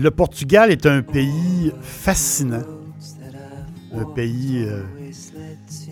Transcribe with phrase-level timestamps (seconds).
[0.00, 2.64] Le Portugal est un pays fascinant,
[3.92, 4.82] un pays euh,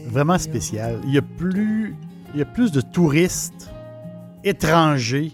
[0.07, 0.99] vraiment spécial.
[1.05, 1.93] Il y a plus,
[2.33, 3.71] de touristes
[4.45, 5.33] étrangers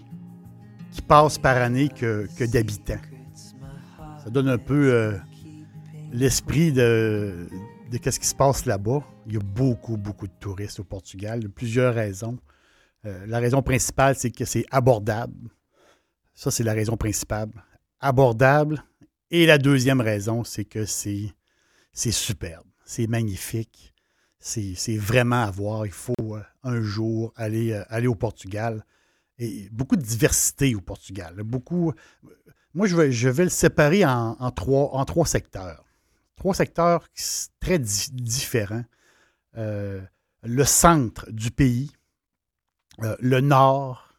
[0.91, 2.99] qui passent par année que, d'habitants.
[4.21, 5.17] Ça donne un peu euh,
[6.11, 7.47] l'esprit de,
[7.89, 9.05] de ce qui se passe là-bas.
[9.25, 11.39] Il y a beaucoup, beaucoup de touristes au Portugal.
[11.45, 12.37] A plusieurs raisons.
[13.05, 15.49] Euh, la raison principale, c'est que c'est abordable.
[16.33, 17.51] Ça, c'est la raison principale
[18.05, 18.83] abordable.
[19.31, 21.33] Et la deuxième raison, c'est que c'est,
[21.93, 23.93] superbe, c'est magnifique,
[24.39, 25.85] c'est, vraiment à voir.
[25.85, 28.85] Il faut euh, un jour aller, euh, aller au Portugal.
[29.39, 31.35] Et beaucoup de diversité au Portugal.
[31.43, 31.93] Beaucoup.
[32.73, 35.83] Moi, je vais, je vais le séparer en, trois, en trois secteurs.
[36.37, 37.05] Trois secteurs
[37.59, 38.85] très différents.
[39.57, 40.01] Euh,
[40.43, 41.91] le centre du pays,
[42.99, 44.13] le nord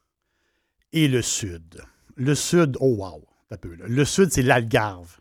[0.92, 1.80] et le sud.
[2.16, 3.24] Le sud, oh wow!
[3.50, 5.18] Le sud, c'est l'Algarve.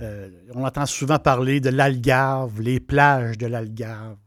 [0.00, 4.18] Euh, on entend souvent parler de l'Algarve, les plages de l'Algarve,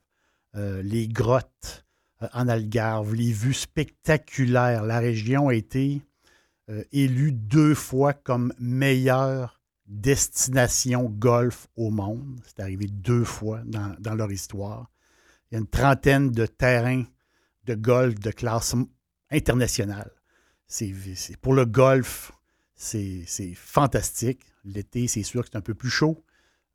[0.55, 1.85] euh, les grottes
[2.21, 4.83] euh, en Algarve, les vues spectaculaires.
[4.83, 6.01] La région a été
[6.91, 12.39] élue deux fois comme meilleure destination golf au monde.
[12.45, 14.91] C'est arrivé deux fois dans, dans, leur histoire.
[15.49, 17.05] Il y a une trentaine de terrains
[17.65, 18.75] de golf de classe
[19.31, 20.11] internationale.
[20.67, 20.93] C'est,
[21.41, 22.31] pour le golf,
[22.79, 24.41] c'est fantastique.
[24.63, 26.23] L'été, c'est sûr que c'est un peu plus chaud,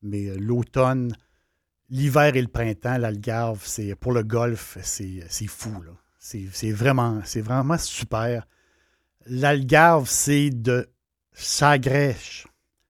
[0.02, 1.16] mais euh, l'automne,
[1.88, 5.74] l'hiver et le printemps, l'Algarve, c'est pour le golf, c'est fou.
[6.18, 8.46] C'est vraiment, vraiment super.
[9.26, 10.90] L'Algarve, c'est de
[11.32, 12.46] Sagrèche,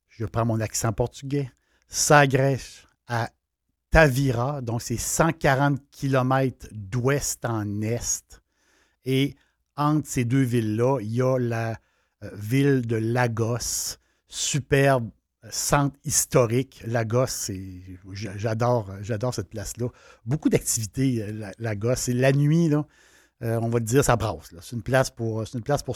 [0.09, 1.51] je prends mon accent portugais,
[1.89, 3.31] Sagrèche à
[3.91, 8.43] Tavira, donc c'est 140 km d'ouest en est.
[9.05, 9.37] Et
[9.77, 11.75] entre ces deux villes-là, il y a la euh,
[12.35, 13.99] ville de Lagos,
[14.29, 15.11] superbe
[15.51, 16.83] centre historique.
[16.87, 17.51] Lagos,
[18.12, 19.89] j'adore, j'adore cette place-là.
[20.25, 22.09] Beaucoup d'activités, euh, Lagos.
[22.09, 24.55] Et la nuit, euh, on va dire, ça brasse.
[24.61, 25.47] C'est une, place pour,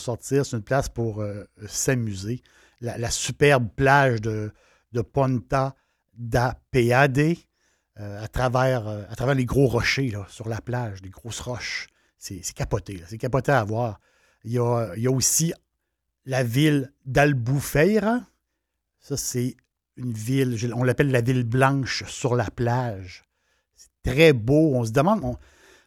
[0.00, 1.24] sortir, c'est une place pour
[1.66, 2.42] s'amuser.
[2.80, 4.52] La, superbe plage de,
[5.12, 5.74] Ponta
[6.14, 7.36] da Peade,
[7.96, 11.88] à, travers, les gros rochers sur la plage, les grosses roches.
[12.16, 13.02] C'est, capoté.
[13.06, 14.00] C'est capoté à voir.
[14.44, 15.52] Il y a aussi
[16.28, 18.20] la ville d'Albufeira.
[19.00, 19.56] Ça, c'est
[19.96, 23.24] une ville, on l'appelle la ville blanche sur la plage.
[23.74, 24.74] C'est très beau.
[24.74, 25.38] On se demande,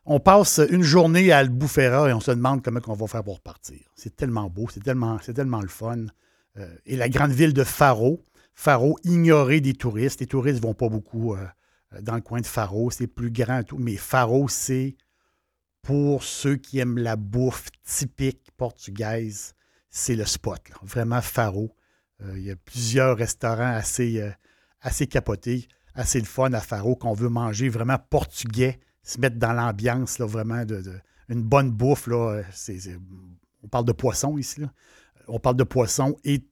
[0.06, 3.40] on, passe une journée à Albufeira et on se demande comment on va faire pour
[3.40, 3.79] partir.
[3.96, 6.07] C'est tellement beau, c'est tellement, tellement le fun.
[6.58, 8.25] Euh, et la grande ville de Faro.
[8.56, 10.22] Faro, ignorée des touristes.
[10.22, 11.46] Les touristes ne vont pas beaucoup euh,
[12.02, 12.90] dans le coin de Faro.
[12.90, 13.78] C'est plus grand et tout.
[13.78, 14.96] Mais Faro, c'est
[15.84, 19.53] pour ceux qui aiment la bouffe typique portugaise
[19.91, 20.62] c'est le spot.
[20.81, 21.75] Vraiment Faro.
[22.24, 24.31] Euh, il y a plusieurs restaurants assez, euh,
[24.81, 30.19] assez capotés, assez fun à Faro, qu'on veut manger vraiment portugais, se mettre dans l'ambiance,
[30.22, 30.84] vraiment, de,
[31.29, 32.07] une bonne bouffe.
[32.07, 32.41] Là,
[33.63, 34.62] on parle de poisson ici.
[35.28, 36.44] On parle de poisson et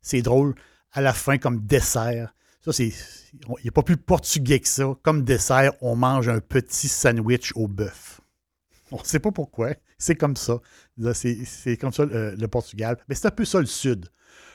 [0.00, 0.54] c'est drôle,
[0.92, 2.34] à la fin, comme dessert.
[2.64, 2.92] Ça, c'est.
[3.32, 4.94] Il n'y a pas plus portugais que ça.
[5.02, 8.20] Comme dessert, on mange un petit sandwich au bœuf.
[8.94, 9.74] On ne sait pas pourquoi.
[9.98, 10.60] C'est comme ça.
[11.14, 12.96] C'est comme ça le, Portugal.
[13.08, 14.06] Mais c'est un peu ça le Sud.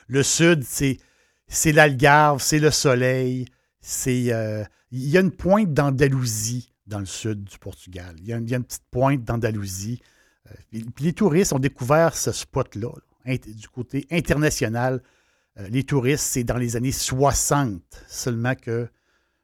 [0.08, 3.44] Le Sud, c'est l'Algarve, c'est le soleil.
[3.82, 8.16] C'est euh, il y a une pointe d'Andalousie dans le sud du Portugal.
[8.18, 10.00] Il y a, une, petite pointe d'Andalousie.
[10.48, 12.92] Euh, les touristes ont découvert ce spot-là,
[13.26, 15.02] du côté international.
[15.58, 18.84] Euh, les touristes, c'est dans les années 60 seulement que,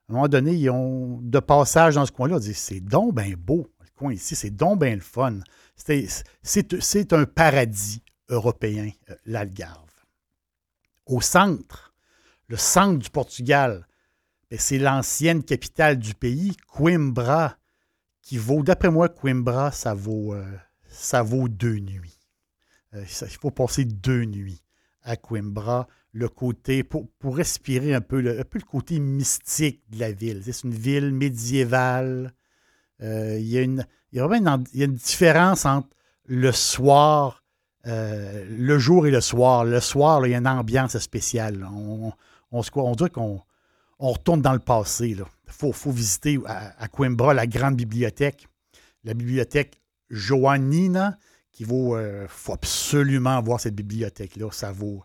[0.08, 2.38] à un moment donné, ils ont de passage dans ce coin-là.
[2.38, 4.36] Ils disent c'est donc bien beau coin ici.
[4.36, 5.40] C'est donc bien le fun.
[5.74, 9.82] C'est un paradis européen, euh, l'Algarve.
[11.06, 11.94] Au centre,
[12.48, 13.86] le centre du Portugal,
[14.50, 17.56] ben, c'est l'ancienne capitale du pays, Coimbra,
[18.22, 20.56] qui vaut, d'après moi, Coimbra, ça vaut, euh,
[20.88, 22.18] ça vaut deux nuits.
[22.94, 24.62] Euh, il faut passer deux nuits
[25.02, 30.12] à Coimbra, le côté, pour, respirer un peu, un peu le côté mystique de la
[30.12, 30.42] ville.
[30.44, 32.32] C'est une ville médiévale.
[33.02, 35.88] Euh, il, y a une, y a une, différence entre
[36.24, 37.44] le soir,
[37.84, 39.64] le jour et le soir.
[39.64, 41.66] Le soir, il y a une ambiance spéciale.
[41.72, 42.12] On,
[42.50, 43.42] on, on dirait qu'on
[43.98, 45.08] on retourne dans le passé.
[45.08, 48.46] Il faut, faut, visiter à, Coimbra la grande bibliothèque,
[49.04, 51.18] la bibliothèque Joannina,
[51.52, 51.96] qui vaut.
[51.96, 54.50] Euh, faut absolument voir cette bibliothèque-là.
[54.52, 55.02] Ça vaut.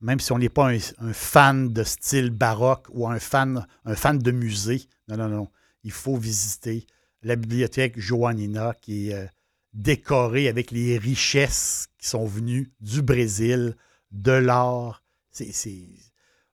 [0.00, 4.18] Même si on n'est pas un, fan de style baroque ou un fan, un fan
[4.18, 5.48] de musée, non, non, non.
[5.82, 6.86] Il faut visiter
[7.22, 9.26] la bibliothèque Joannina qui est euh,
[9.72, 13.76] décorée avec les richesses qui sont venues du Brésil,
[14.10, 15.02] de l'art.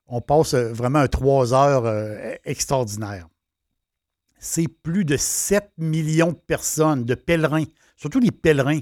[0.06, 3.28] On passe euh, vraiment un trois heures euh, extraordinaire.
[4.38, 7.64] C'est plus de 7 millions de personnes, de pèlerins,
[7.96, 8.80] surtout les pèlerins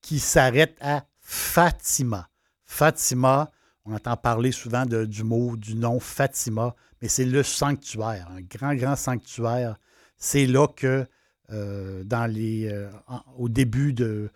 [0.00, 2.28] qui s'arrêtent à Fatima.
[2.64, 3.50] Fatima,
[3.84, 8.74] on entend parler souvent du mot, du nom Fatima, mais c'est le sanctuaire, un grand,
[8.74, 9.76] grand sanctuaire.
[10.16, 11.06] C'est là que,
[11.50, 12.88] dans les,
[13.36, 14.30] au début de,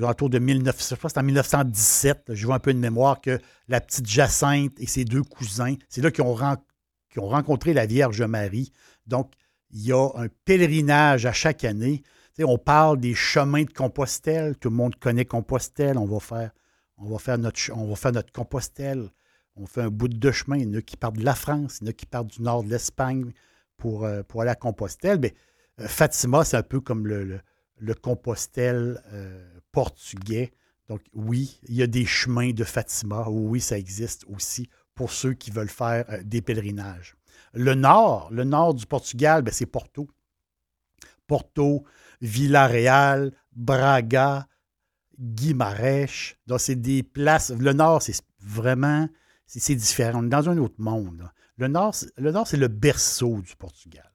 [0.00, 3.38] autour de 19, je en 1917, je vois un peu de mémoire, que
[3.68, 8.22] la petite Jacinthe et ses deux cousins, c'est là qu'ils ont, ont, rencontré la Vierge
[8.22, 8.72] Marie.
[9.06, 9.32] Donc,
[9.70, 12.02] il y a un pèlerinage à chaque année.
[12.40, 14.56] on parle des chemins de Compostelle.
[14.56, 15.98] Tout le monde connaît Compostelle.
[15.98, 16.50] On va faire,
[16.96, 19.10] on va faire, notre, on va faire notre Compostelle.
[19.56, 20.56] On fait un bout de chemin.
[20.56, 22.28] Il y en a qui partent de la France, il y en a qui partent
[22.28, 23.32] du nord de l'Espagne
[23.76, 25.20] pour, euh, pour aller à Compostelle.
[25.24, 25.28] Euh,
[25.86, 27.40] Fatima, c'est un peu comme le,
[28.00, 30.52] Compostelle euh, portugais.
[30.88, 33.28] Donc oui, il y a des chemins de Fatima.
[33.28, 37.16] Oui, ça existe aussi pour ceux qui veulent faire euh, des pèlerinages.
[37.52, 40.08] Le nord, le nord du Portugal, ben, c'est Porto.
[41.26, 41.84] Porto,
[42.20, 44.48] Villarreal, Braga,
[45.18, 46.34] Guimarães.
[46.46, 47.50] Donc, c'est des places.
[47.50, 49.08] Le nord, c'est vraiment
[49.46, 50.20] c'est différent.
[50.22, 51.30] On est dans un autre monde.
[51.56, 54.07] Le nord, c'est le berceau du Portugal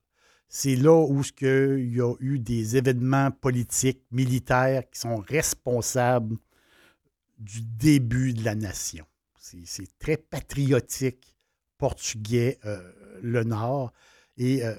[0.56, 6.38] c'est là où il y a eu des événements politiques, militaires qui sont responsables
[7.40, 9.04] du début de la nation.
[9.40, 11.36] C'est très patriotique,
[11.80, 12.80] portugais, euh,
[13.24, 13.94] le Nord.
[14.40, 14.76] Euh,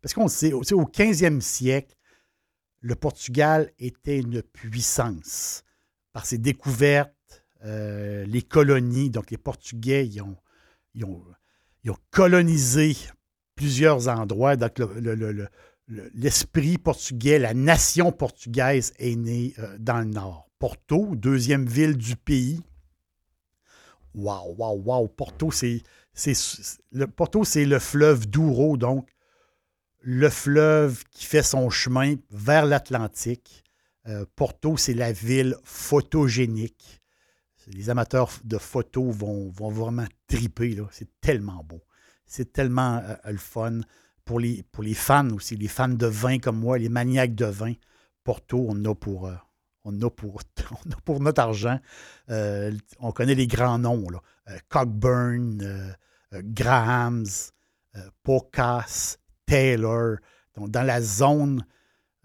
[0.00, 1.96] parce qu'on sait, au 15e siècle,
[2.80, 5.64] le Portugal était une puissance.
[6.12, 10.36] Par ses découvertes, euh, les colonies, donc les Portugais, ils ont
[12.12, 12.94] colonisé
[13.58, 14.54] plusieurs endroits.
[14.54, 14.80] Donc,
[16.14, 20.48] l'esprit portugais, la nation portugaise est née euh, dans le nord.
[20.60, 22.60] Porto, deuxième ville du pays.
[24.14, 25.08] Waouh, waouh, waouh.
[25.08, 25.82] Porto, c'est
[26.92, 29.08] le, Porto, c'est le fleuve Douro, donc
[30.00, 33.64] le fleuve qui fait son chemin vers l'Atlantique.
[34.06, 37.00] Euh, Porto, c'est la ville photogénique.
[37.66, 40.76] Les amateurs de photos vont, vont vraiment triper.
[40.92, 41.82] C'est tellement beau.
[42.28, 43.80] C'est tellement euh, le fun.
[44.24, 47.46] Pour les, pour les fans aussi, les fans de vin comme moi, les maniaques de
[47.46, 47.72] vin,
[48.22, 49.34] Porto, on a pour, euh,
[49.84, 50.42] on a pour,
[51.06, 51.80] pour notre argent.
[52.28, 54.08] Euh, on connaît les grands noms.
[54.10, 54.20] Là.
[54.68, 55.94] Cockburn,
[56.32, 57.26] Grahams,
[58.22, 59.16] Pocas,
[59.46, 60.16] Taylor.
[60.54, 61.64] Donc, dans la zone,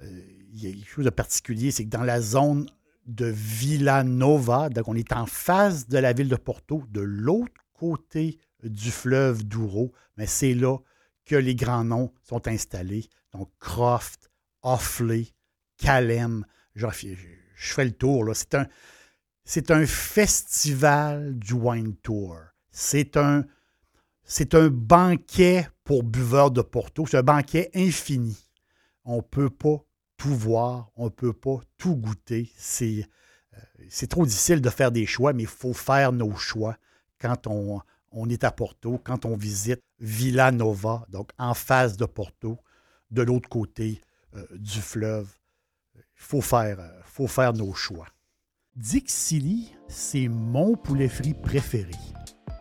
[0.02, 2.70] il y a quelque chose de particulier, c'est que dans la zone
[3.06, 8.38] de Villanova, donc on est en face de la ville de Porto, de l'autre côté
[8.64, 10.78] du fleuve Douro, mais c'est là
[11.26, 13.10] que les grands noms sont installés.
[13.34, 14.30] Donc, Croft,
[14.62, 15.28] Offley,
[15.78, 16.46] Calem.
[16.76, 16.88] Je,
[17.56, 18.32] fais le tour.
[19.46, 22.38] C'est, un, festival du wine tour.
[22.72, 23.46] C'est un,
[24.72, 27.06] banquet pour buveurs de Porto.
[27.06, 28.38] C'est un banquet infini.
[29.06, 29.84] On ne peut pas
[30.18, 32.50] tout voir, on ne peut pas tout goûter.
[32.58, 33.06] C'est,
[33.54, 36.78] euh, c'est trop difficile de faire des choix, mais il faut faire nos choix
[37.20, 37.82] quand on,
[38.14, 42.58] on est à Porto, quand on visite Villa Nova, donc en face de Porto,
[43.12, 44.02] de l'autre côté
[44.36, 45.30] euh, du fleuve,
[45.96, 48.08] il faut faire, euh, faut faire nos choix.
[48.76, 51.92] Dixili, c'est mon poulet frit préféré.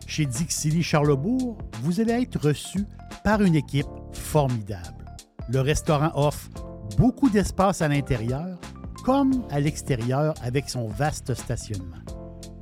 [0.05, 2.85] Chez Dixili Charlebourg, vous allez être reçu
[3.23, 5.05] par une équipe formidable.
[5.49, 6.49] Le restaurant offre
[6.97, 8.59] beaucoup d'espace à l'intérieur
[9.03, 11.97] comme à l'extérieur avec son vaste stationnement.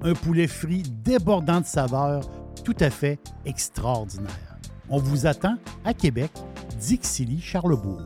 [0.01, 2.40] Un poulet frit débordant de saveurs
[2.71, 4.57] tout à fait extraordinaire.
[4.87, 6.31] On vous attend à Québec,
[6.79, 8.01] Dixilly, Charlebourg.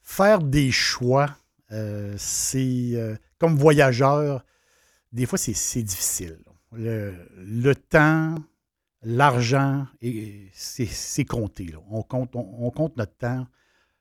[0.00, 1.36] Faire des choix,
[1.72, 4.44] euh, c'est euh, comme voyageur,
[5.12, 6.38] des fois c'est difficile.
[6.72, 8.36] Le, temps,
[9.02, 9.86] l'argent,
[10.52, 11.74] c'est compté.
[11.90, 13.46] On, compte, on, compte notre temps.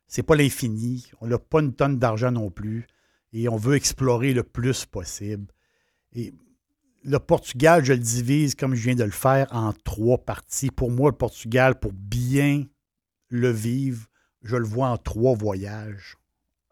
[0.08, 1.06] C'est pas l'infini.
[1.22, 2.88] On n'a pas une tonne d'argent non plus.
[3.34, 5.48] Et on veut explorer le plus possible.
[6.14, 6.34] Et
[7.08, 10.70] le Portugal, je le divise comme je viens de le faire en trois parties.
[10.70, 12.66] Pour moi, le Portugal, pour bien
[13.30, 14.08] le vivre,
[14.44, 16.18] je le vois en trois voyages.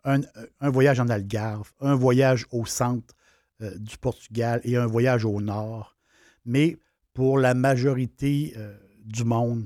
[0.04, 0.20] Un,
[0.62, 3.16] voyage en Algarve, un voyage au centre
[3.62, 5.96] euh, du Portugal et un voyage au nord.
[6.44, 6.78] Mais
[7.14, 9.66] pour la majorité euh, du monde,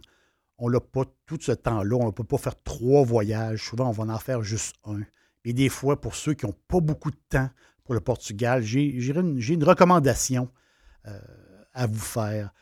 [0.59, 1.95] on n'a pas tout ce temps-là.
[1.95, 3.63] On ne peut pas faire trois voyages.
[3.63, 5.01] Souvent, on va en faire juste un.
[5.45, 7.49] Et des fois, pour ceux qui n'ont pas beaucoup de temps
[7.89, 10.51] pour le Portugal, j'ai une, recommandation
[11.07, 11.19] euh,
[11.73, 12.53] à vous faire.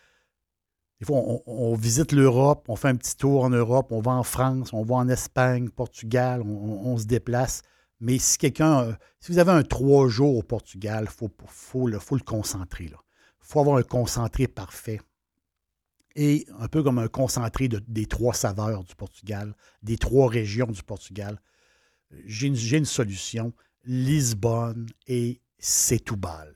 [1.01, 4.23] Des fois, on, visite l'Europe, on fait un petit tour en Europe, on va en
[4.23, 7.61] France, on va en Espagne, Portugal, on, se déplace.
[7.99, 12.19] Mais si quelqu'un, euh, si vous avez un trois jours au Portugal, il faut, le
[12.21, 12.85] concentrer.
[12.85, 12.95] Il
[13.41, 15.01] faut avoir un concentré parfait.
[16.15, 20.83] Et un peu comme un concentré des trois saveurs du Portugal, des trois régions du
[20.83, 21.41] Portugal.
[22.25, 23.53] J'ai une, solution.
[23.87, 26.55] Lisbonne et Setúbal.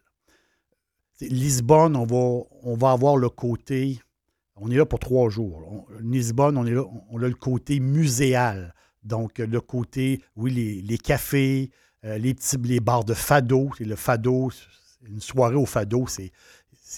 [1.22, 4.00] Lisbonne, on va, on va avoir le côté
[4.62, 5.88] on est là pour trois jours.
[6.00, 8.76] Lisbonne, on, est là, on a le côté muséal.
[9.04, 11.72] Donc, le côté, oui, les, cafés,
[12.06, 13.72] euh, les les bars de fado.
[13.76, 14.52] C'est le fado,
[15.08, 16.32] une soirée au fado, c'est,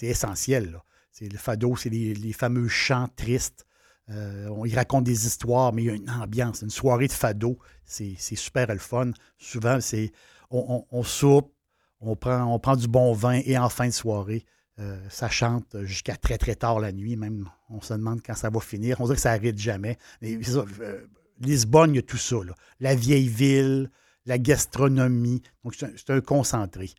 [0.02, 0.78] essentiel.
[1.10, 3.64] C'est le fado, c'est les, fameux chants tristes.
[4.10, 6.62] Euh, on y raconte des histoires, mais il y a une ambiance.
[6.62, 9.12] Une soirée de fado, c'est, super le fun.
[9.38, 10.12] Souvent, c'est
[10.50, 11.52] on, soupe,
[12.00, 14.44] on prend, on prend du bon vin et en fin de soirée,
[14.80, 17.48] euh, ça chante jusqu'à très, très tard la nuit, même.
[17.70, 19.00] On se demande quand ça va finir.
[19.00, 19.98] On dirait que ça n'arrête jamais.
[20.22, 21.06] Euh,
[21.40, 22.36] Lisbonne, il y a tout ça.
[22.80, 23.90] La vieille ville,
[24.26, 25.42] la gastronomie.
[25.62, 26.90] Donc, c'est un, concentré.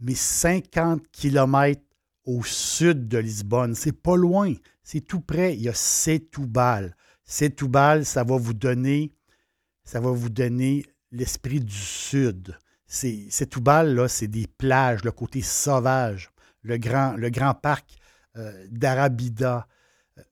[0.00, 1.82] Mais 50 kilomètres
[2.24, 4.52] au sud de Lisbonne, c'est pas loin.
[4.86, 5.56] C'est tout près.
[5.56, 6.96] Il y a Setúbal.
[7.24, 9.12] Setúbal, ça va vous donner,
[9.82, 12.56] ça va vous donner l'esprit du sud.
[12.86, 16.30] Setúbal, là, c'est des plages, le côté sauvage
[16.66, 17.96] le grand, le grand parc
[18.36, 19.66] euh, d'Arabida,
[20.18, 20.22] euh,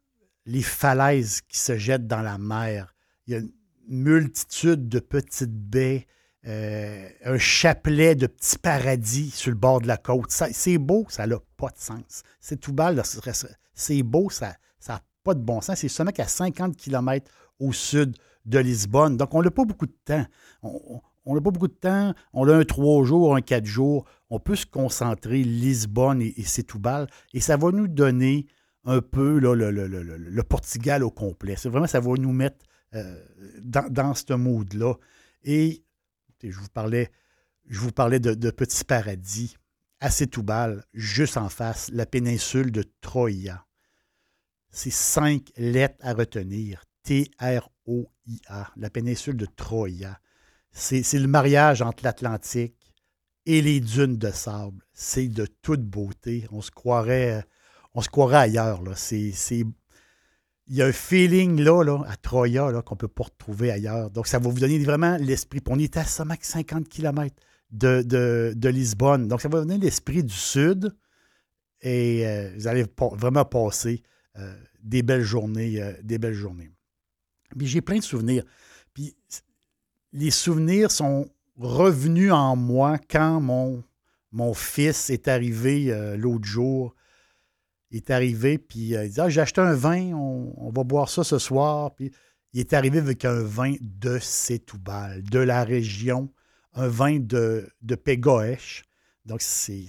[0.47, 2.95] les falaises qui se jettent dans la mer.
[3.27, 3.53] Il y a une
[3.89, 6.07] multitude de petites baies,
[6.47, 10.31] euh, un chapelet de petits paradis sur le bord de la côte.
[10.31, 12.23] C'est beau, ça n'a pas de sens.
[12.41, 12.93] C'est tout bas,
[13.75, 14.57] c'est beau, ça
[14.89, 15.79] n'a pas de bon sens.
[15.79, 19.17] C'est seulement qu'à 50 km au sud de Lisbonne.
[19.17, 20.27] Donc, on n'a pas beaucoup de temps.
[20.63, 22.13] On n'a pas beaucoup de temps.
[22.33, 24.05] On a un trois jours, un quatre jours.
[24.29, 27.09] On peut se concentrer Lisbonne et, et Setúbal.
[27.33, 28.47] Et ça va nous donner
[28.85, 31.55] un peu le, Portugal au complet.
[31.57, 33.17] C'est vraiment, ça va nous mettre euh,
[33.63, 34.95] dans, ce mood-là.
[35.45, 35.84] Et
[36.51, 37.11] je vous parlais,
[37.67, 39.57] je vous parlais de, de petits paradis
[40.01, 43.67] à Setúbal, juste en face, la péninsule de Troia.
[44.71, 46.85] C'est cinq lettres à retenir.
[47.05, 50.21] T-R-O-I-A, la péninsule de Troia.
[50.73, 52.93] C'est le mariage entre l'Atlantique
[53.47, 54.85] et les dunes de sable.
[54.93, 56.47] C'est de toute beauté.
[56.51, 57.47] On se croirait,
[57.95, 58.83] on se croirait ailleurs.
[58.83, 58.95] Là.
[60.66, 64.11] Il y a un feeling là, là à Troya qu'on ne peut pas retrouver ailleurs.
[64.11, 65.61] Donc, ça va vous donner vraiment l'esprit.
[65.68, 67.35] On est à seulement 50 km
[67.71, 69.28] de, Lisbonne.
[69.28, 70.94] Donc, ça va vous donner l'esprit du Sud
[71.83, 74.02] et euh, vous allez vraiment passer
[74.38, 75.83] euh, des belles journées.
[75.83, 76.71] Euh, des belles journées.
[77.56, 78.44] Puis j'ai plein de souvenirs.
[78.94, 79.14] Puis
[80.12, 81.28] les souvenirs sont
[81.59, 83.85] revenus en moi quand mon,
[84.54, 86.94] fils est arrivé l'autre jour.
[87.95, 91.09] Il est arrivé, puis euh, il dit ah, J'ai acheté un vin, on, va boire
[91.09, 91.95] ça ce soir.
[91.95, 92.11] Puis
[92.53, 96.29] il est arrivé avec un vin de Setúbal, de la région,
[96.73, 97.95] un vin de, de.
[99.25, 99.87] Donc, c'est.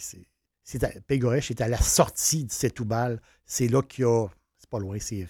[1.08, 3.20] Pégoèche est à la sortie de Setúbal.
[3.44, 4.28] C'est là qu'il y a.
[4.60, 5.26] C'est pas loin, c'est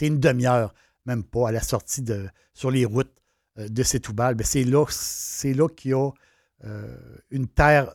[0.00, 0.74] une demi-heure,
[1.06, 2.28] même pas, à la sortie de.
[2.52, 3.14] sur les routes
[3.60, 6.10] euh, de Setúbal, ben c'est là, c'est là qu'il y a
[6.64, 6.96] euh,
[7.30, 7.94] une terre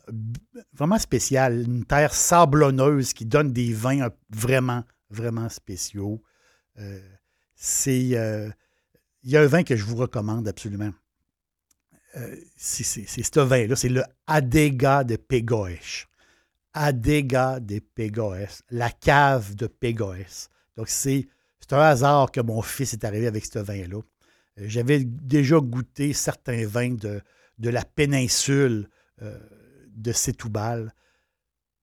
[0.74, 6.22] vraiment spéciale, une terre sablonneuse qui donne des vins vraiment, vraiment spéciaux.
[6.80, 7.00] Euh,
[7.56, 10.92] c'est, il y a un vin que je vous recommande absolument.
[12.56, 16.08] c'est, ce vin-là, c'est le Adega de Pégoès.
[16.74, 20.50] Adega de Pégoès, la cave de Pégoès.
[20.76, 21.28] Donc, c'est,
[21.72, 23.98] un hasard que mon fils est arrivé avec ce vin-là.
[24.60, 27.22] Euh, j'avais déjà goûté certains vins de,
[27.60, 28.90] de la péninsule
[29.22, 29.38] euh,
[29.96, 30.94] de Setúbal,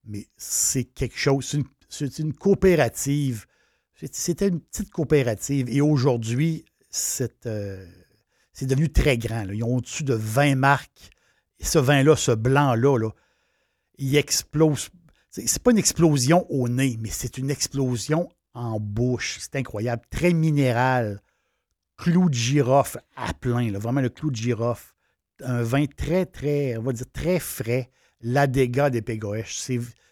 [0.05, 1.57] mais c'est quelque chose,
[1.89, 3.45] c'est une, coopérative.
[4.11, 6.65] C'était une petite coopérative et aujourd'hui,
[7.45, 7.85] euh,
[8.53, 9.45] c'est devenu très grand.
[9.49, 11.11] Ils ont au-dessus de 20 marques.
[11.59, 13.09] Et ce vin-là, ce blanc-là, là,
[13.97, 14.89] il explose.
[15.29, 19.37] C'est pas une explosion au nez, mais c'est une explosion en bouche.
[19.39, 20.01] C'est incroyable.
[20.09, 21.21] Très minéral.
[21.97, 23.71] Clou de girofle à plein.
[23.77, 24.93] Vraiment le clou de girofle.
[25.43, 27.89] Un vin très, très, on va dire très frais.
[28.21, 29.57] L'Adega des Pégoèches.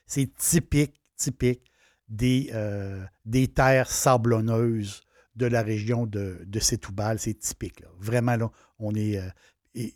[0.06, 1.72] C'est typique, typique
[2.08, 5.02] des, euh, des terres sablonneuses
[5.36, 7.20] de la région de, de Sétoubal.
[7.20, 7.84] C'est typique.
[8.00, 9.18] Vraiment, là, on est.
[9.18, 9.88] Euh,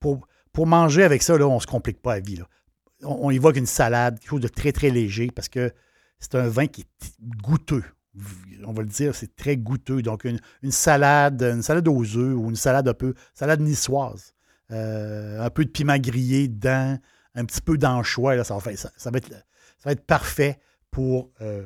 [0.00, 2.40] pour, pour manger avec ça, là, on ne se complique pas la vie.
[3.02, 5.72] On, on, évoque une salade, quelque chose de très, très léger, parce que
[6.18, 7.84] c'est un vin qui est goûteux.
[8.64, 10.02] On va le dire, c'est très goûteux.
[10.02, 14.34] Donc, une, salade, une salade aux œufs ou une salade un peu, salade niçoise.
[14.72, 16.98] Euh, un peu de piment grillé dedans,
[17.34, 18.42] un petit peu d'anchois.
[18.42, 20.58] Ça, va ça, va être, parfait
[20.90, 21.64] pour, euh,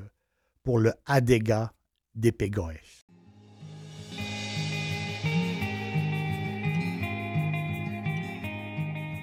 [0.62, 1.72] pour le Adega
[2.14, 2.34] des.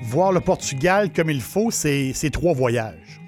[0.03, 3.21] Voir le Portugal comme il faut, c'est trois voyages.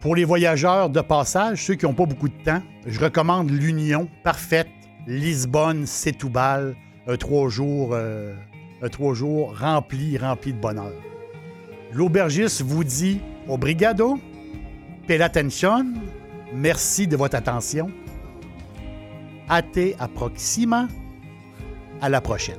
[0.00, 4.08] Pour les voyageurs de passage, ceux qui n'ont pas beaucoup de temps, je recommande l'Union
[4.22, 4.68] parfaite,
[5.06, 6.76] Lisbonne, Setúbal,
[7.06, 8.34] un trois jours, euh,
[8.90, 10.92] trois jours rempli, rempli de bonheur.
[11.92, 14.18] L'aubergiste vous dit obrigado,
[15.06, 15.86] pela attention,
[16.52, 17.90] merci de votre attention.
[19.48, 20.88] Ate approxima.
[22.00, 22.58] À la prochaine.